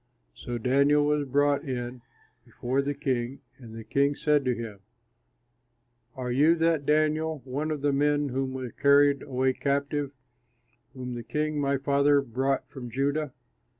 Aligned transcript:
So 0.33 0.57
Daniel 0.57 1.05
was 1.05 1.27
brought 1.27 1.63
in 1.63 2.01
before 2.43 2.81
the 2.81 2.95
king, 2.95 3.41
and 3.59 3.75
the 3.75 3.83
king 3.83 4.15
said 4.15 4.43
to 4.45 4.55
him, 4.55 4.79
"Are 6.15 6.31
you 6.31 6.55
that 6.55 6.87
Daniel, 6.87 7.43
one 7.45 7.69
of 7.69 7.83
the 7.83 7.93
men 7.93 8.29
who 8.29 8.45
were 8.45 8.71
carried 8.71 9.21
away 9.21 9.53
captive, 9.53 10.09
whom 10.95 11.13
the 11.13 11.21
king, 11.21 11.61
my 11.61 11.77
father, 11.77 12.19
brought 12.19 12.67
from 12.67 12.89
Judah? 12.89 13.31